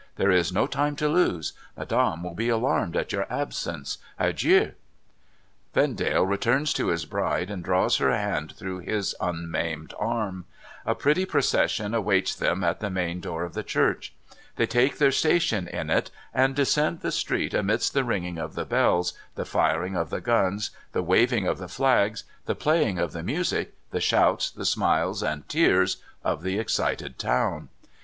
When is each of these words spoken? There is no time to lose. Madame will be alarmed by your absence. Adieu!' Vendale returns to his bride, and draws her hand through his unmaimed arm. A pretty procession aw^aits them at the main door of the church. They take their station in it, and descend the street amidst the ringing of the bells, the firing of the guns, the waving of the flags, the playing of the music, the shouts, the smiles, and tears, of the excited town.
There 0.15 0.31
is 0.31 0.51
no 0.51 0.65
time 0.65 0.95
to 0.95 1.07
lose. 1.07 1.53
Madame 1.77 2.23
will 2.23 2.33
be 2.33 2.49
alarmed 2.49 2.93
by 2.93 3.05
your 3.09 3.27
absence. 3.31 3.99
Adieu!' 4.17 4.71
Vendale 5.75 6.25
returns 6.25 6.73
to 6.73 6.87
his 6.87 7.05
bride, 7.05 7.51
and 7.51 7.63
draws 7.63 7.97
her 7.97 8.09
hand 8.11 8.53
through 8.53 8.79
his 8.79 9.13
unmaimed 9.21 9.93
arm. 9.99 10.45
A 10.87 10.95
pretty 10.95 11.23
procession 11.25 11.91
aw^aits 11.91 12.35
them 12.35 12.63
at 12.63 12.79
the 12.79 12.89
main 12.89 13.19
door 13.21 13.43
of 13.43 13.53
the 13.53 13.61
church. 13.61 14.15
They 14.55 14.65
take 14.65 14.97
their 14.97 15.11
station 15.11 15.67
in 15.67 15.91
it, 15.91 16.09
and 16.33 16.55
descend 16.55 17.01
the 17.01 17.11
street 17.11 17.53
amidst 17.53 17.93
the 17.93 18.03
ringing 18.03 18.39
of 18.39 18.55
the 18.55 18.65
bells, 18.65 19.13
the 19.35 19.45
firing 19.45 19.95
of 19.95 20.09
the 20.09 20.19
guns, 20.19 20.71
the 20.93 21.03
waving 21.03 21.45
of 21.45 21.59
the 21.59 21.67
flags, 21.67 22.23
the 22.47 22.55
playing 22.55 22.97
of 22.97 23.11
the 23.11 23.21
music, 23.21 23.75
the 23.91 24.01
shouts, 24.01 24.49
the 24.49 24.65
smiles, 24.65 25.21
and 25.21 25.47
tears, 25.47 25.97
of 26.23 26.41
the 26.41 26.57
excited 26.57 27.19
town. 27.19 27.69